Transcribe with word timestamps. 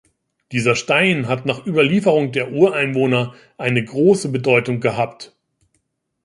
Dieser 0.51 0.73
Stein 0.73 1.27
hat 1.27 1.45
nach 1.45 1.63
Überlieferung 1.63 2.31
der 2.31 2.51
Ureinwohner 2.51 3.35
eine 3.59 3.85
große 3.85 4.29
Bedeutung 4.31 4.79
gehabt. 4.79 5.35